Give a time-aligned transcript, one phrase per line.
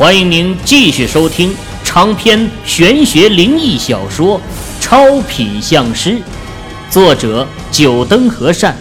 [0.00, 1.54] 欢迎您继续收听
[1.84, 4.40] 长篇玄学灵异小说
[4.80, 6.12] 《超品相师》，
[6.90, 8.74] 作者：九灯和善，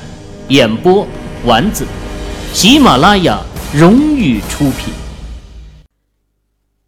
[0.47, 1.05] 演播：
[1.43, 1.85] 丸子，
[2.53, 3.43] 喜马拉雅
[3.75, 4.93] 荣誉出品。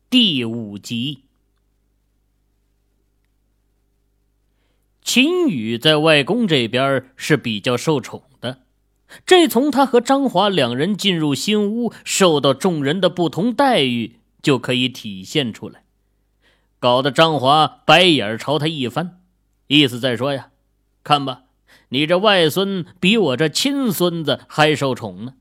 [0.10, 1.26] 第五集，
[5.04, 8.60] 秦羽在外公这边是比较受宠的，
[9.26, 14.20] 这从他和张华两人进入新屋，受到众人的不同待遇。
[14.42, 15.84] 就可以体现出来，
[16.80, 19.22] 搞得张华白眼朝他一翻，
[19.68, 20.52] 意思在说呀
[21.04, 21.44] ：“看吧，
[21.90, 25.36] 你这外孙比我这亲孙子还受宠呢。”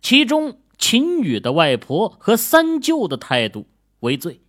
[0.00, 3.66] 其中秦宇的外婆和三舅的态度
[4.00, 4.40] 为最，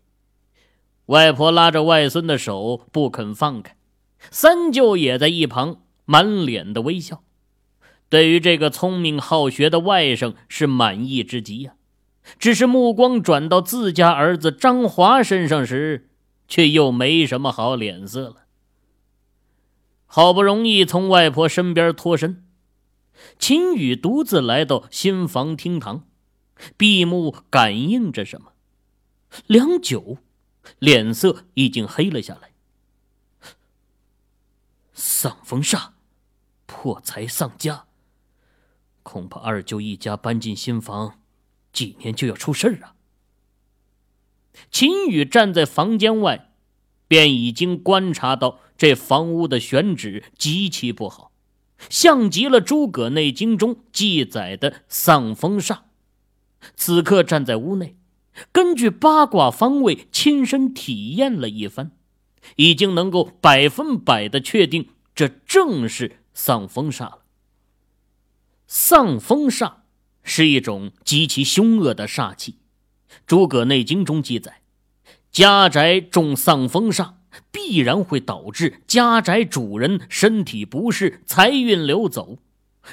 [1.07, 3.75] 外婆拉着外孙的手不肯放开，
[4.29, 7.23] 三舅也在一旁满脸的微笑，
[8.09, 11.73] 对于这个聪明好学的外甥是满意之极呀。
[12.39, 16.09] 只是目光转到自家儿子张华身上时，
[16.47, 18.45] 却又没什么好脸色了。
[20.05, 22.45] 好不容易从外婆身边脱身，
[23.39, 26.07] 秦宇独自来到新房厅堂，
[26.77, 28.53] 闭目感应着什么。
[29.47, 30.19] 良久，
[30.77, 32.51] 脸色已经黑了下来。
[34.93, 35.89] 丧风煞，
[36.67, 37.85] 破财丧家，
[39.01, 41.22] 恐怕二舅一家搬进新房。
[41.73, 42.93] 几年就要出事儿啊！
[44.71, 46.51] 秦宇站在房间外，
[47.07, 51.31] 便已经观察到这房屋的选址极其不好，
[51.89, 55.79] 像极了《诸葛内经》中记载的丧风煞。
[56.75, 57.97] 此刻站在屋内，
[58.51, 61.91] 根据八卦方位亲身体验了一番，
[62.55, 67.19] 已经能够百分百的确定，这正是丧风煞了。
[68.67, 69.82] 丧风煞。
[70.23, 72.53] 是一种极其凶恶的煞气，
[73.27, 74.61] 《诸葛内经》中记载，
[75.31, 77.15] 家宅中丧风煞，
[77.51, 82.39] 必然会导致家宅主人身体不适、财运流走，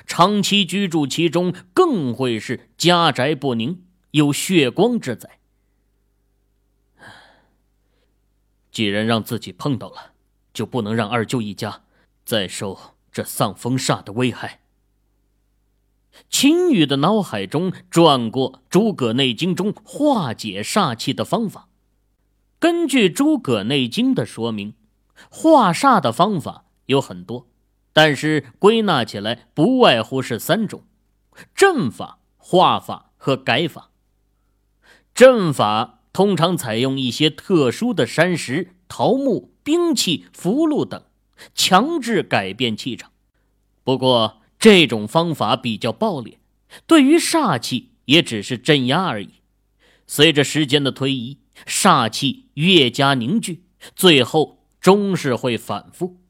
[0.06, 5.38] 长期居住其中更会是家宅不宁、有血光之灾。
[8.72, 10.12] 既然让自己碰到了，
[10.52, 11.82] 就不能让二舅一家
[12.24, 14.60] 再受这丧风煞的危害。
[16.28, 21.68] 秦羽的脑海中转过《诸葛内经》中化解煞气的方法。
[22.58, 24.74] 根据《诸葛内经》的说明，
[25.30, 27.48] 化煞的方法有很多，
[27.92, 30.84] 但是归纳起来不外乎是三种：
[31.54, 33.90] 阵法、化法和改法。
[35.14, 41.02] 阵法通常采用一些特殊的山石、桃木、兵器、符箓等，
[41.54, 43.10] 强制改变气场。
[43.84, 46.38] 不过，这种方法比较暴烈，
[46.86, 49.30] 对于煞气也只是镇压而已。
[50.06, 53.64] 随着时间的推移，煞气越加凝聚，
[53.96, 56.20] 最后终是会反复。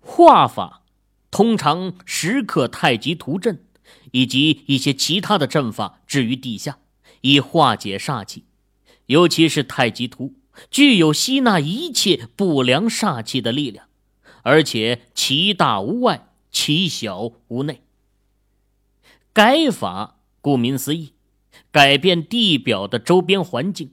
[0.00, 0.84] 化法
[1.30, 3.66] 通常时刻太极图阵
[4.12, 6.78] 以及一些其他的阵法置于地下，
[7.20, 8.46] 以化解煞气。
[9.06, 10.36] 尤其是太极图，
[10.70, 13.88] 具有吸纳一切不良煞气的力量，
[14.42, 16.28] 而且其大无外。
[16.50, 17.82] 其小无内。
[19.32, 21.14] 改法顾名思义，
[21.70, 23.92] 改变地表的周边环境，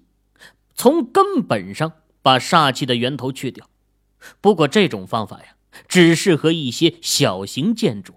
[0.74, 3.70] 从根本上把煞气的源头去掉。
[4.42, 5.56] 不过这种方法呀，
[5.88, 8.16] 只适合一些小型建筑，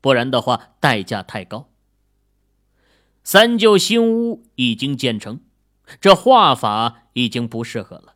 [0.00, 1.68] 不然的话代价太高。
[3.22, 5.40] 三舅新屋已经建成，
[6.00, 8.14] 这画法已经不适合了，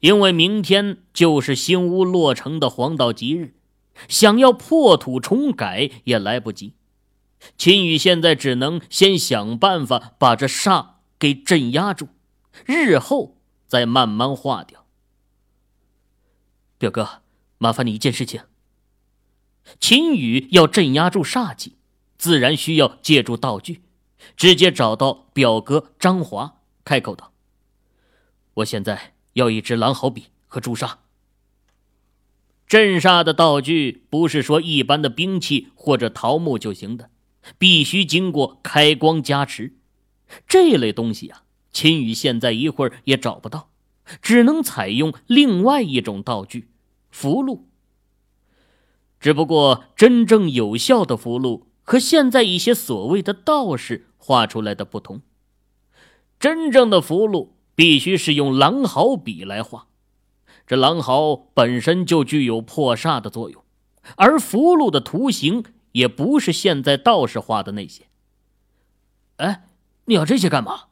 [0.00, 3.55] 因为明天就是新屋落成的黄道吉日。
[4.08, 6.74] 想要破土重改也来不及，
[7.56, 12.08] 秦羽现在只能先想办法把这煞给镇压住，
[12.64, 14.84] 日后再慢慢化掉。
[16.78, 17.22] 表哥，
[17.58, 18.42] 麻烦你一件事情。
[19.80, 21.76] 秦羽要镇压住煞气，
[22.18, 23.82] 自然需要借助道具，
[24.36, 27.32] 直接找到表哥张华，开口道
[28.54, 30.98] ：“我现在要一支狼毫笔和朱砂。”
[32.66, 37.10] 镇煞的道具不是说一般的兵器或者桃木就行的，
[37.58, 39.74] 必须经过开光加持。
[40.48, 43.70] 这类东西啊，秦羽现在一会儿也找不到，
[44.20, 46.68] 只能采用另外一种道具——
[47.10, 47.60] 符箓。
[49.20, 55.22] 只不过，真正有效的符箓和现在一些所谓的道士画出来的不同。
[56.40, 59.86] 真正的符箓必须是用狼毫笔来画。
[60.66, 63.62] 这狼毫本身就具有破煞的作用，
[64.16, 68.06] 而符箓的图形也不是现在道士画的那些。
[69.36, 69.64] 哎，
[70.06, 70.84] 你要这些干嘛？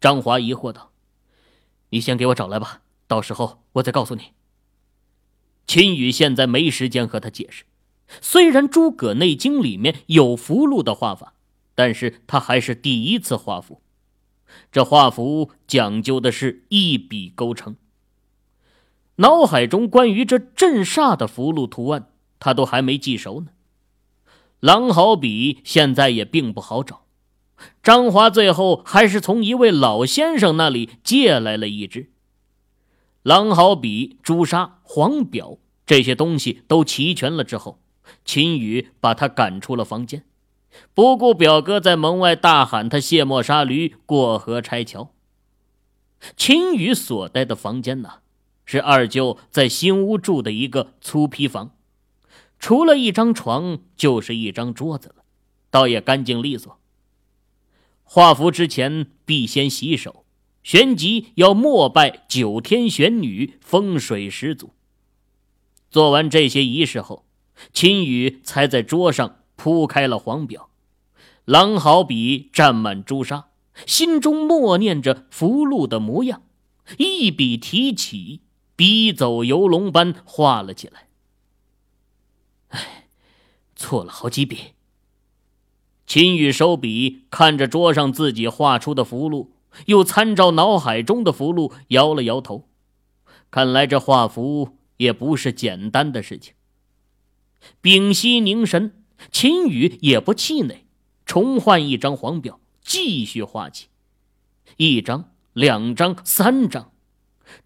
[0.00, 0.92] 张华疑惑道
[1.90, 4.32] ：“你先给我找来吧，到时候我再告诉你。”
[5.66, 7.64] 秦羽现在没时间和他解释。
[8.22, 11.34] 虽然《诸葛内经》里面有符箓的画法，
[11.74, 13.82] 但是他还是第一次画符。
[14.70, 17.76] 这画符讲究的是一笔勾成。
[19.20, 23.48] 脑海中关于这镇煞的符箓图案，他都还没记熟呢。
[24.60, 27.02] 狼毫笔现在也并不好找。
[27.82, 32.10] 张华最后还是从一位老先生那里借来了一支。
[33.22, 37.80] 狼毫笔、朱砂、黄表这些东西都齐全了之后，
[38.24, 40.24] 秦宇把他赶出了房间，
[40.94, 45.12] 不顾表哥在门外大喊他卸磨杀驴、过河拆桥。
[46.36, 48.20] 秦宇所在的房间呢，
[48.70, 51.70] 是二舅在新屋住的一个粗坯房，
[52.58, 55.24] 除了一张床就是一张桌子了，
[55.70, 56.78] 倒也干净利索。
[58.04, 60.26] 画符之前必先洗手，
[60.62, 64.74] 旋即要膜拜九天玄女，风水始祖。
[65.90, 67.24] 做完这些仪式后，
[67.72, 70.68] 秦羽才在桌上铺开了黄表，
[71.46, 73.46] 狼毫笔蘸满朱砂，
[73.86, 76.42] 心中默念着符箓的模样，
[76.98, 78.42] 一笔提起，
[78.78, 81.08] 笔走游龙般画了起来。
[82.68, 83.08] 哎，
[83.74, 84.58] 错了好几笔。
[86.06, 89.48] 秦羽收笔，看着桌上自己画出的符箓，
[89.86, 92.68] 又参照脑海中的符箓，摇了摇头。
[93.50, 96.54] 看来这画符也不是简单的事情。
[97.80, 99.02] 屏息凝神，
[99.32, 100.84] 秦羽也不气馁，
[101.26, 103.88] 重换一张黄表，继续画起。
[104.76, 106.92] 一张、两张、三张，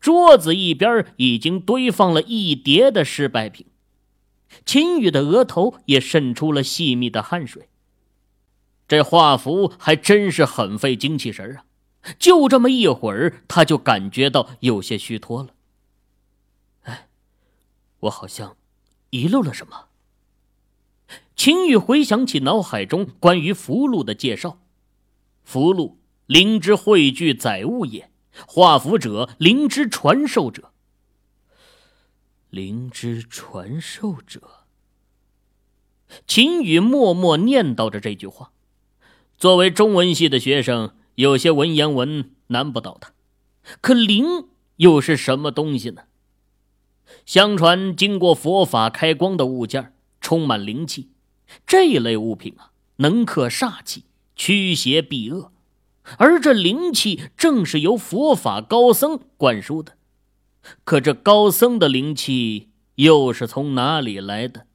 [0.00, 3.66] 桌子一边已经堆放了一叠的失败品。
[4.66, 7.68] 秦羽的额头也渗出了细密的汗水。
[8.86, 11.64] 这画符还真是很费精气神啊！
[12.18, 15.54] 就这么一会儿，他就感觉到有些虚脱了。
[16.82, 17.08] 哎，
[18.00, 18.56] 我好像
[19.10, 19.86] 遗漏了什么。
[21.34, 24.58] 秦羽回想起脑海中关于符箓的介绍
[25.42, 25.94] ：“符箓，
[26.26, 28.10] 灵之汇聚载物也；
[28.46, 30.72] 画符者，灵之传授者。
[32.50, 34.66] 灵之传授者。”
[36.26, 38.52] 秦羽默默念叨着这句话。
[39.38, 43.12] 作为中文系的学生，有些文言文难不倒他。
[43.80, 46.02] 可灵又是什么东西呢？
[47.24, 51.10] 相传，经过佛法开光的物件充满灵气，
[51.66, 55.51] 这类物品啊，能克煞气，驱邪避恶。
[56.18, 59.96] 而这灵气正是由佛法高僧灌输的。
[60.84, 64.66] 可这高僧的灵气又是从哪里来的？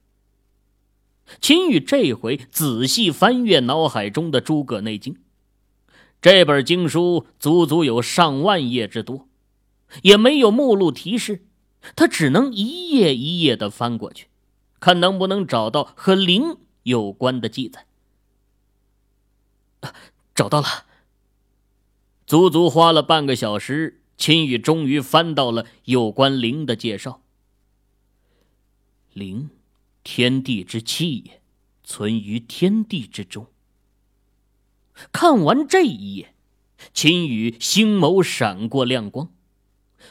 [1.40, 5.14] 秦羽这回仔细翻阅脑海中的《诸葛内经》，
[6.22, 9.28] 这本经书足足有上万页之多，
[10.02, 11.44] 也没有目录提示，
[11.94, 14.28] 他只能一页一页的翻过去，
[14.80, 17.84] 看能不能找到和灵有关的记载。
[20.34, 20.66] 找到了，
[22.28, 27.22] 足足花了半个小时，秦羽终于翻到了有关灵的介绍。
[29.14, 29.48] 灵。
[30.04, 31.40] 天地之气也，
[31.84, 33.46] 存于天地之中。
[35.10, 36.34] 看完这一页，
[36.92, 39.30] 秦羽星眸闪过亮光。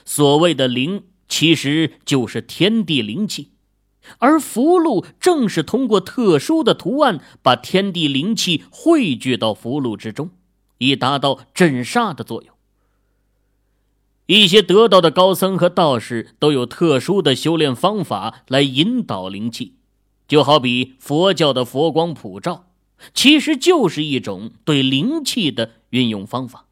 [0.04, 3.52] 所谓的灵，其实就是天地灵气，
[4.18, 10.30] 而符箓正是通过特殊的图案，把天地灵气汇聚到符箓之中，
[10.80, 12.54] 以达到镇煞的作用。
[14.26, 19.76] 一些得道的高僧和道士都有特殊的修炼方法来引导灵气。
[20.28, 22.68] 就好比佛教的佛光普照，
[23.14, 26.66] 其实就是一种对灵气的运用方法。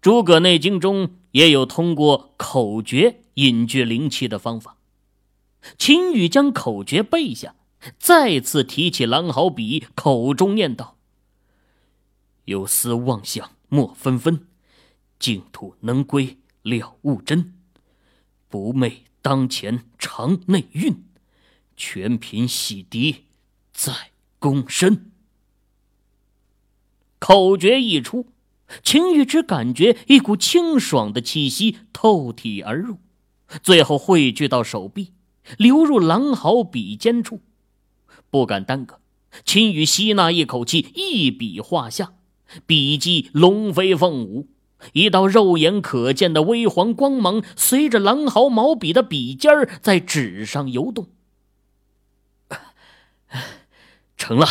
[0.00, 4.76] 诸葛内经中也有通过口诀引聚灵气的方法。
[5.78, 7.54] 秦羽将口诀背下，
[8.00, 10.96] 再次提起狼毫笔，口中念道
[12.44, 14.46] ：“有思妄想莫纷纷，
[15.18, 17.54] 净土能归了悟真，
[18.48, 21.04] 不昧当前常内蕴。”
[21.74, 23.22] 全凭洗涤，
[23.72, 25.10] 在躬身。
[27.18, 28.26] 口诀一出，
[28.84, 32.98] 秦玉只感觉一股清爽的气息透体而入，
[33.62, 35.12] 最后汇聚到手臂，
[35.56, 37.40] 流入狼毫笔尖处。
[38.30, 39.00] 不敢耽搁，
[39.44, 42.12] 秦羽吸纳一口气，一笔画下，
[42.66, 44.48] 笔迹龙飞凤舞，
[44.92, 51.08] 一道肉眼可见的微黄光芒随着狼毫毛笔的笔尖儿在纸上游动。
[54.16, 54.46] 成了，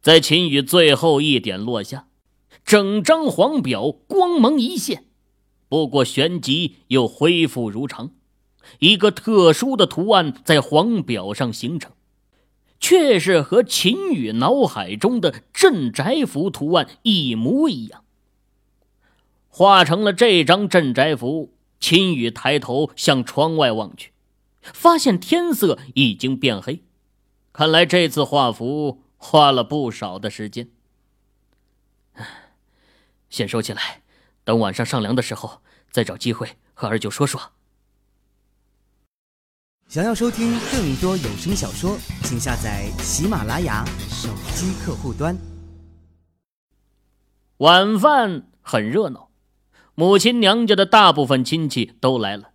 [0.00, 2.06] 在秦羽最后一点落下，
[2.64, 5.04] 整张黄表光芒一现，
[5.68, 8.12] 不过旋即又恢复如常，
[8.78, 11.92] 一个特殊的图案在黄表上形成，
[12.80, 18.04] 却是和秦羽脑海中的镇宅符图案一模一样。
[19.48, 24.12] 画成了这张镇宅符，秦羽抬头向窗外望去，
[24.62, 26.84] 发现天色已经变黑，
[27.52, 30.68] 看来这次画符花了不少的时间。
[33.28, 34.02] 先收起来，
[34.44, 37.52] 等晚上上梁的时候再找机会和二舅说说。
[39.88, 45.34] 想要收听更多有声小说，请下载喜马拉雅手机客户端。
[47.56, 49.30] 晚饭很热闹，
[49.94, 52.50] 母亲娘家的大部分亲戚都来了，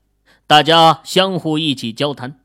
[0.46, 2.40] 大家相互一起交谈，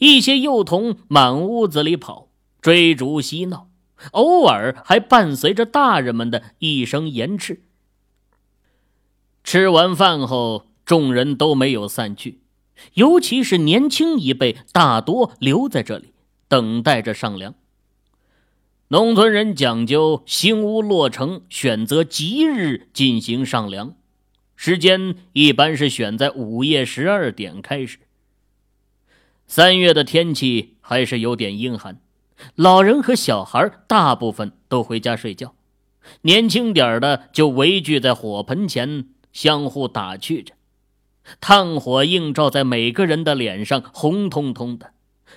[0.00, 2.26] 一些幼童满屋子里跑，
[2.60, 3.68] 追逐嬉闹，
[4.10, 7.62] 偶尔还伴随着大人们的一声言斥。
[9.44, 12.40] 吃完饭后，众人都没有散去，
[12.94, 16.12] 尤其是年轻一辈，大多留在这里
[16.48, 17.54] 等待着上梁。
[18.88, 23.94] 农村人讲究新屋落成，选择吉日进行上梁，
[24.54, 27.98] 时间一般是选在午夜十二点开始。
[29.46, 32.00] 三月的天气还是有点阴寒，
[32.54, 35.54] 老人和小孩大部分都回家睡觉，
[36.22, 39.08] 年轻点的就围聚在火盆前。
[39.32, 40.52] 相互打趣着，
[41.40, 44.92] 炭火映照在每个人的脸上，红彤彤的。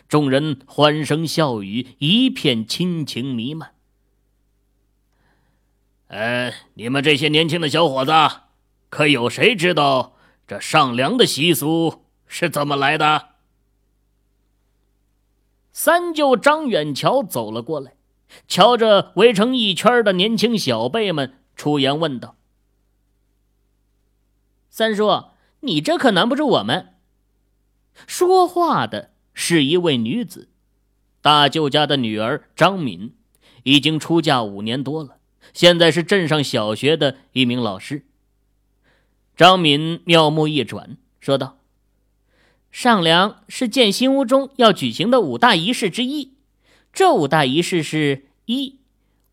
[0.08, 3.74] 众人欢声笑语，一片亲情弥漫。
[6.08, 8.12] 呃，你们这些年轻的小伙子，
[8.90, 10.16] 可有谁知道
[10.48, 13.30] 这上梁的习俗是怎么来的？
[15.72, 17.96] 三舅张远桥走了过来，
[18.48, 22.36] 瞧着围成一圈的年轻小辈们，出言问道。
[24.70, 25.24] 三叔，
[25.66, 26.94] 你这可难不住我们。
[28.08, 30.50] 说话的是一位女子，
[31.22, 33.16] 大舅家的女儿张敏，
[33.64, 35.18] 已经出嫁五年多了，
[35.54, 38.06] 现在是镇上小学的一名老师。
[39.36, 41.58] 张敏妙目一转，说道
[42.72, 46.34] ：“上梁是建新屋中要举行的五大仪式之一，
[46.94, 48.80] 这五大仪式是：一、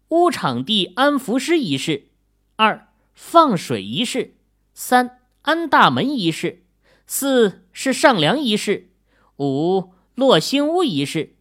[0.09, 2.09] 屋场地安符师仪式；
[2.57, 4.35] 二、放水仪式；
[4.73, 6.65] 三。”安大门仪式，
[7.07, 8.91] 四是上梁仪式，
[9.39, 11.37] 五落新屋仪式。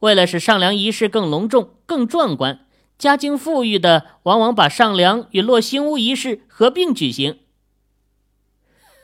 [0.00, 2.66] 为了使上梁仪式更隆重、更壮观，
[2.98, 7.40] 家境富裕的往往把上梁与落新屋仪式合并举行。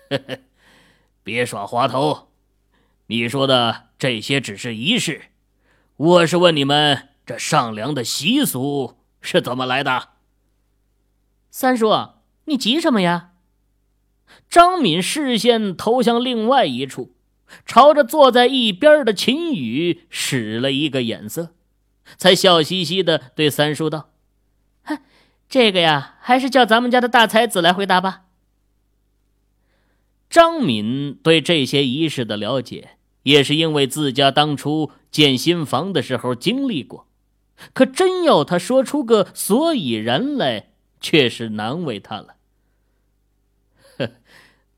[1.22, 2.28] 别耍滑头，
[3.06, 5.26] 你说的这些只是仪式，
[5.96, 10.08] 我是问你们，这上梁的习俗是怎么来的？
[11.50, 11.90] 三叔，
[12.46, 13.29] 你急什么呀？
[14.48, 17.12] 张敏视线投向另外一处，
[17.64, 21.54] 朝着坐在一边的秦宇使了一个眼色，
[22.16, 24.10] 才笑嘻嘻的对三叔道
[24.84, 24.98] ：“哼，
[25.48, 28.22] 这个呀，还是叫咱们家的大才子来回答吧。”
[30.30, 32.90] 张敏对这些仪式的了解，
[33.24, 37.08] 也是因为自家当初建新房的时候经历过，
[37.72, 40.70] 可真要他说出个所以然来，
[41.00, 42.36] 却是难为他了。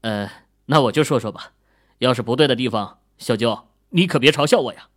[0.03, 0.31] 呃，
[0.67, 1.55] 那我就说说吧。
[1.99, 4.89] 要是不对的地方，小舅你可别嘲笑我呀。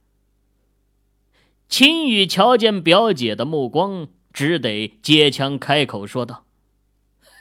[1.68, 6.46] 秦宇瞧见表姐的目光，只得接枪开口说道：“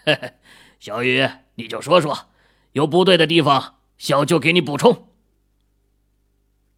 [0.04, 0.34] 嘿嘿，
[0.78, 2.26] 小雨，你就说说，
[2.72, 5.08] 有不对的地方，小舅给你补充。”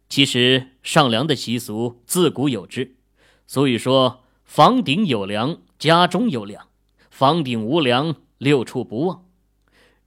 [0.10, 2.96] 其实上梁的习俗自古有之，
[3.46, 6.68] 所以说房顶有梁，家中有梁。”
[7.12, 9.26] 房顶无梁，六畜不旺。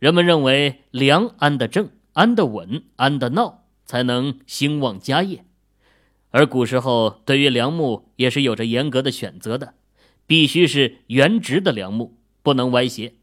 [0.01, 5.45] 人们认为梁安得正、安得稳、安得闹，才能兴旺家业。
[6.31, 9.75] 而古时候对于梁木也是有着严格的选择的，
[10.27, 13.15] 必须是原直的梁木，不能歪斜，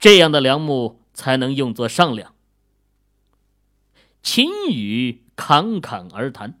[0.00, 2.34] 这样的梁木才能用作上梁。
[4.22, 6.58] 秦羽侃侃而谈，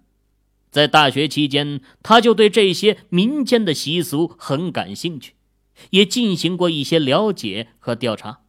[0.70, 5.32] 在大学期间，他就对这些民间的习俗很感兴趣。
[5.90, 8.40] 也进行过一些了解和调查。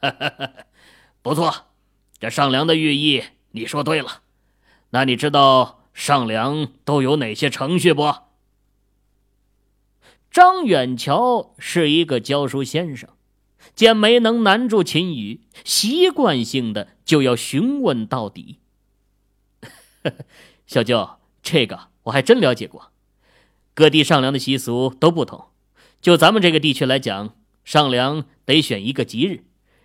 [1.22, 1.66] 不错，
[2.18, 4.22] 这上梁的寓意你说对了。
[4.90, 8.14] 那你知道上梁都有哪些程序不？
[10.30, 13.10] 张远桥是一个教书先生，
[13.74, 18.58] 见没能难住秦羽，习惯性的就要询问到底。
[20.66, 22.92] 小舅，这个我还真了解过。
[23.74, 25.49] 各地上梁的习俗都不同。
[26.00, 29.44] 就咱们这个地区来讲，上梁得选一个吉日，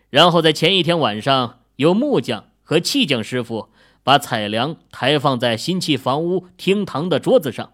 [0.10, 3.70] 然后在前一天晚上，由木匠和砌匠师傅
[4.02, 7.74] 把彩梁抬放在新砌房屋厅堂的桌子上，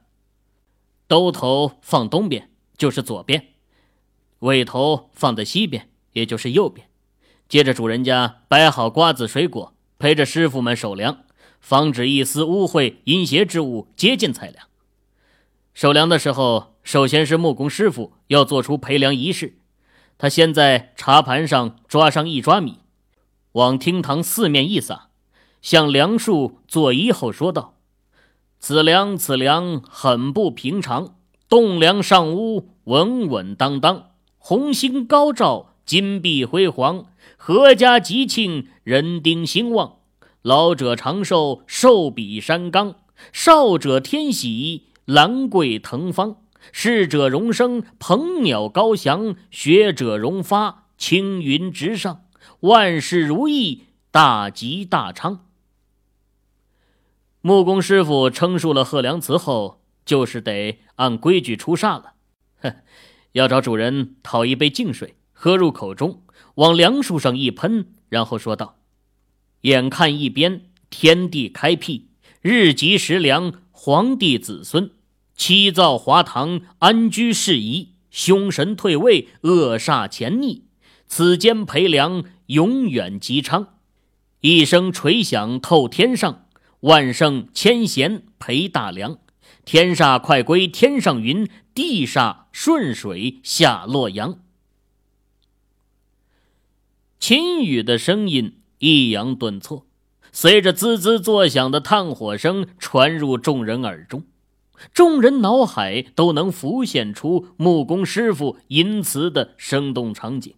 [1.07, 3.41] 兜头放东边，就是左边；
[4.39, 6.87] 尾头放在西边，也就是右边。
[7.47, 11.25] 接着，主人家摆好瓜子、水果，陪着师傅们守梁，
[11.59, 14.65] 防止一丝污秽、阴邪之物接近彩梁。
[15.73, 19.59] 守梁的时候，首先是木工师傅要做出培梁仪式。
[20.17, 22.79] 他先在茶盘上抓上一抓米，
[23.53, 25.09] 往厅堂四面一撒，
[25.61, 27.75] 向梁树作揖后说道
[28.59, 31.15] ：“此梁，此梁很不平常。
[31.49, 37.07] 栋梁上屋，稳稳当当，红星高照，金碧辉煌，
[37.37, 39.97] 阖家吉庆，人丁兴旺。
[40.41, 42.93] 老者长寿，寿比山冈；
[43.31, 46.37] 少者天喜。”兰桂腾芳，
[46.71, 52.25] 逝者荣生，鹏鸟高翔；学者荣发，青云直上。
[52.61, 55.47] 万事如意，大吉大昌。
[57.41, 62.13] 木工师傅称述了贺良词后，就是得按规矩出煞了。
[62.61, 62.75] 哼，
[63.33, 66.21] 要找主人讨一杯净水，喝入口中，
[66.55, 68.77] 往梁树上一喷，然后说道
[69.61, 72.09] ：“眼看一边天地开辟，
[72.41, 74.91] 日吉时良，皇帝子孙。”
[75.43, 80.61] 七灶华堂，安居适宜；凶神退位，恶煞潜匿。
[81.07, 83.69] 此间陪梁，永远吉昌。
[84.41, 86.45] 一声锤响透天上，
[86.81, 89.17] 万圣千贤陪大梁。
[89.65, 94.37] 天煞快归天上云，地煞顺水下洛阳。
[97.19, 99.87] 秦羽的声音抑扬顿挫，
[100.31, 104.23] 随着滋滋作响的炭火声传入众人耳中。
[104.93, 110.55] 众人脑海都能浮现出木工师傅吟词的生动场景。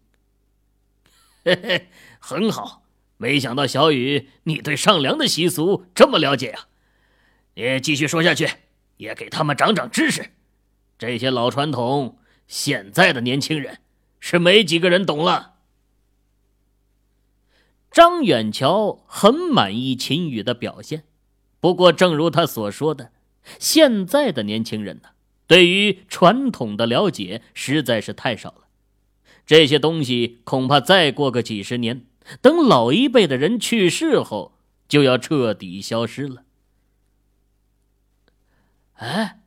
[1.45, 2.83] 嘿嘿，很好，
[3.17, 6.67] 没想到小雨你对上梁的习俗这么了解呀！
[7.55, 8.49] 你继续说下去，
[8.97, 10.31] 也给他们长长知识。
[10.97, 12.17] 这些老传统，
[12.47, 13.79] 现在的年轻人
[14.19, 15.55] 是没几个人懂了。
[17.91, 21.03] 张远桥很满意秦羽的表现，
[21.59, 23.11] 不过正如他所说的。
[23.59, 25.09] 现在的年轻人呢，
[25.47, 28.67] 对于传统的了解实在是太少了。
[29.45, 32.05] 这些东西恐怕再过个几十年，
[32.41, 36.43] 等老一辈的人去世后，就要彻底消失了。
[38.93, 39.41] 哎，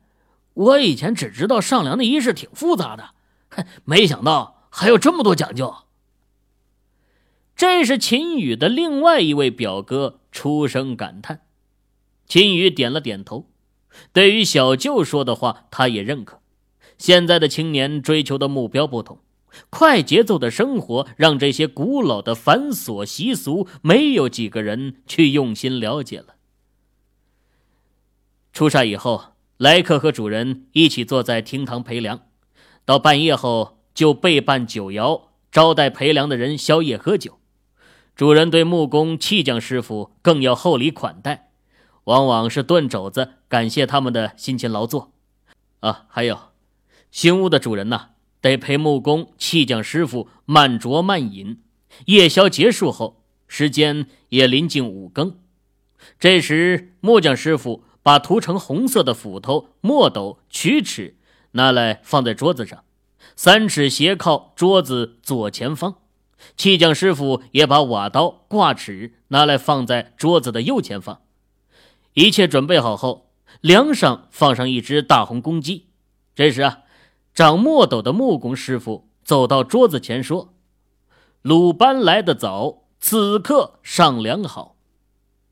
[0.53, 3.15] 我以前只知道上梁的仪式挺复杂的，
[3.49, 5.75] 哼没想到还有这么多讲究。
[7.55, 11.41] 这是秦宇的另外一位表哥出声感叹。
[12.27, 13.47] 秦宇点了点头。
[14.13, 16.39] 对于小舅说的话，他也认可。
[16.97, 19.19] 现在的青年追求的目标不同，
[19.69, 26.35] 快节奏的生活让这些古老的繁琐习俗没有几个人去用心了解了。
[28.51, 32.21] 出煞以后，来客和主人一起坐在厅堂陪凉，
[32.85, 37.39] 到半夜后就备办酒肴，招待陪凉的人宵夜喝酒。
[38.15, 41.46] 主人对木工砌匠师傅更要厚礼款待。
[42.07, 45.11] 往往是炖肘子，感谢他们的辛勤劳作。
[45.81, 46.39] 啊，还有，
[47.11, 51.61] 新屋的主人呐，得陪木工、砌匠师傅慢酌慢饮。
[52.05, 55.37] 夜宵结束后，时间也临近五更。
[56.17, 61.17] 这时，木匠师傅把涂成红色的斧头、墨斗、曲尺
[61.51, 62.85] 拿来放在桌子上，
[63.35, 65.95] 三尺斜靠桌子左前方。
[66.55, 71.23] 砌匠师傅也把瓦刀、挂尺拿来放在桌子的右前方。
[72.17, 73.29] 一切准备好后，
[73.61, 75.85] 梁上放上一只大红公鸡。
[76.33, 76.79] 这时啊，
[77.31, 80.55] 长墨斗的木工师傅走到桌子前说
[81.43, 84.77] ：“鲁班来得早，此刻上梁好。”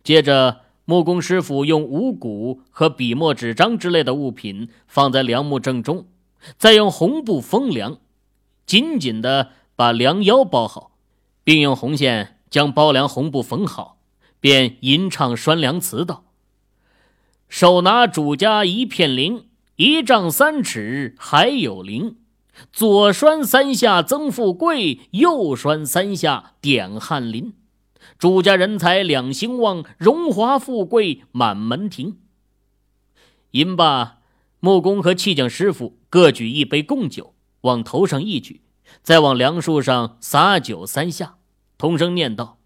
[0.04, 6.08] 接着，木工师傅用五谷和笔墨纸张之类的物品放在梁木正中，
[6.58, 7.99] 再用红布封梁，
[8.65, 10.97] 紧紧地把梁腰包好，
[11.43, 13.99] 并用红线将包梁红布缝好，
[14.39, 16.23] 便吟唱拴梁词道。
[17.47, 19.43] 手拿主家一片绫，
[19.75, 22.17] 一丈三尺还有灵。
[22.71, 27.53] 左拴三下增富贵，右拴三下点翰林。
[28.17, 32.17] 主家人才两兴旺，荣华富贵满门庭。
[33.51, 34.19] 吟罢，
[34.60, 38.62] 木工和砌匠师傅各举一杯贡酒，往头上一举，
[39.01, 41.36] 再往梁树上洒酒三下，
[41.77, 42.58] 同声念道：“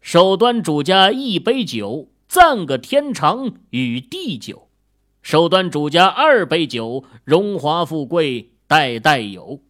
[0.00, 4.70] 手端主家一杯酒。”赞个天长与地久，
[5.20, 9.60] 手端主家二杯酒，荣华富贵代代有；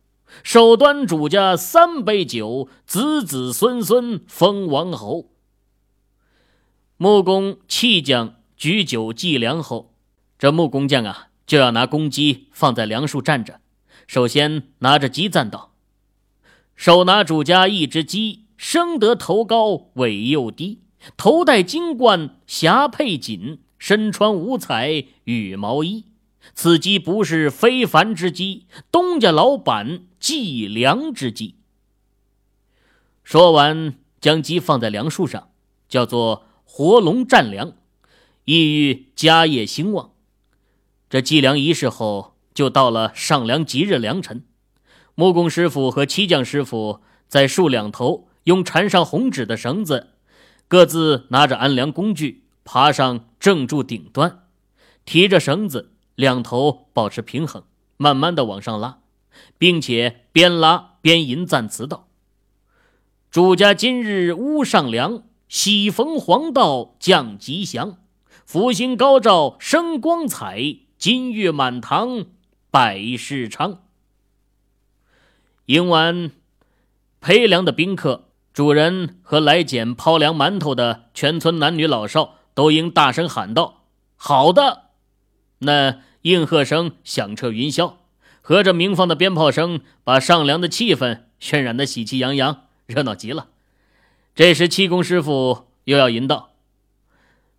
[0.44, 5.32] 手端主家三杯酒，子子孙孙封王侯。
[6.96, 9.96] 木工弃将举酒祭梁后，
[10.38, 13.58] 这木工匠啊，就要拿公鸡放在梁树站着，
[14.06, 15.72] 首先拿着鸡赞道
[16.76, 20.82] ：“手拿主家一只鸡，生得头高尾又低，
[21.16, 26.04] 头戴金冠霞佩锦。”身穿五彩羽毛衣，
[26.54, 31.56] 此鸡不是非凡之鸡，东家老板计粮之鸡。
[33.24, 35.48] 说完，将鸡放在梁树上，
[35.88, 37.72] 叫做活龙战梁，
[38.44, 40.12] 意欲家业兴旺。
[41.10, 44.44] 这祭梁仪式后，就到了上梁吉日良辰。
[45.16, 50.10] 木工师傅和漆匠师傅在树两头用缠上红纸的绳子，
[50.72, 52.44] 各自拿着安梁工具。
[52.64, 54.44] 爬上正柱顶端，
[55.04, 57.64] 提着绳子，两头保持平衡，
[57.98, 59.00] 慢慢的往上拉，
[59.58, 62.08] 并且边拉边吟赞词道
[63.30, 67.98] ：“主家今日屋上梁，喜逢黄道降吉祥，
[68.46, 72.24] 福星高照生光彩，金玉满堂
[72.70, 73.82] 百事昌。”
[75.66, 76.30] 迎完
[77.20, 82.34] 陪凉的宾客，主人和来捡抛粮馒头的全村男女老少。
[82.54, 83.84] 都应大声喊道
[84.14, 84.90] ：“好的！”
[85.60, 87.94] 那应和声响彻云霄，
[88.42, 93.48] 和着鸣放的鞭炮声，把上梁的气氛渲染得喜气洋洋，热闹极了。
[94.34, 96.50] 这时，气功师傅又要吟道：“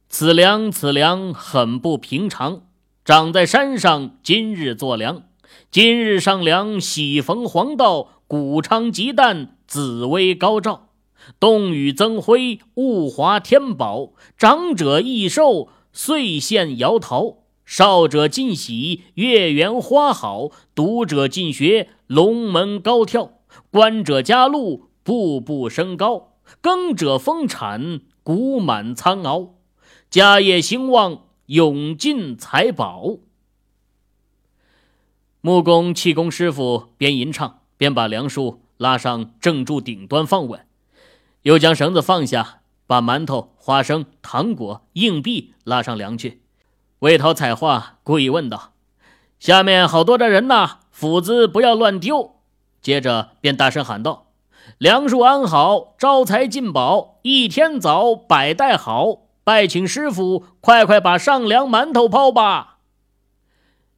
[0.10, 2.62] 此梁此梁很不平常，
[3.04, 5.24] 长在山上，今日做梁。
[5.72, 10.89] 今日上梁，喜逢黄道，谷昌吉旦，紫薇高照。”
[11.39, 23.39] 冬雨增辉，物华天宝；长者益寿，岁献摇桃；少者尽喜，月圆花好；读者尽学，龙门高跳；
[23.71, 29.54] 官者加禄，步步升高；耕者丰产，谷满仓敖；
[30.10, 33.19] 家业兴旺，永进财宝。
[35.39, 40.67] 木工、气功师傅边吟唱边把梁树拉上正柱顶端放稳。
[41.43, 46.41] 又将绳子放下，把馒头、花生、糖果、硬币拉上梁去。
[47.00, 48.74] 魏涛彩画故意问道
[49.39, 52.36] ：“下面好多的人呐，斧子不要乱丢。”
[52.84, 54.28] 接着便大声喊道
[54.78, 59.19] ：“梁树安好，招财进宝，一天早，百代好。
[59.46, 62.80] 拜请师傅，快快把上梁馒头抛吧。”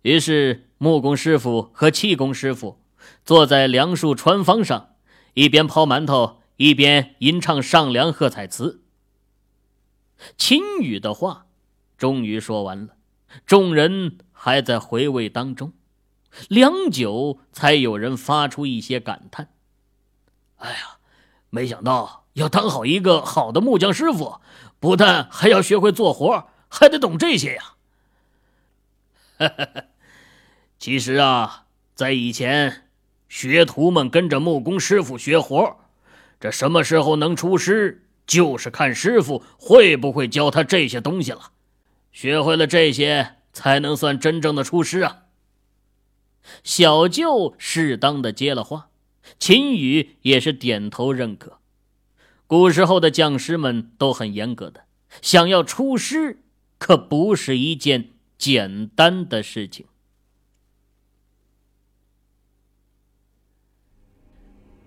[0.04, 2.78] 于是木工师傅和气功师傅
[3.26, 4.96] 坐在梁树穿方上，
[5.34, 6.42] 一边抛馒头。
[6.58, 8.82] 一边吟唱上梁贺彩词，
[10.38, 11.48] 秦羽的话
[11.98, 12.96] 终于说完了，
[13.46, 15.74] 众人还在回味当中，
[16.48, 19.50] 良久才有人发出一些感叹
[20.60, 21.00] ：“哎呀，
[21.50, 24.40] 没想到要当好一个好的木匠师傅，
[24.80, 27.74] 不但还要学会做活，还得懂这些呀！”
[29.38, 29.84] 哈哈
[30.80, 32.85] 其实啊，在以前，
[33.36, 35.76] 学徒们跟着木工师傅学活。
[36.39, 41.52] 这什么时候能出师，就是看师傅会不会教他这些东西了。
[42.13, 45.24] 学会了这些，才能算真正的出师啊。
[46.63, 48.88] 小舅适当的接了话，
[49.38, 51.60] 秦羽也是点头认可。
[52.48, 54.86] 古时候的匠师们都很严格的，
[55.21, 56.39] 想要出师，
[56.78, 59.88] 可不是一件简单的事情。